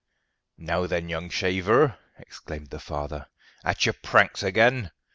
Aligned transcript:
"Now 0.57 0.87
then, 0.87 1.09
young 1.09 1.29
shaver," 1.29 1.95
exclaimed 2.17 2.71
the 2.71 2.79
father, 2.79 3.27
"at 3.63 3.85
your 3.85 3.93
pranks 3.93 4.41
again! 4.41 4.89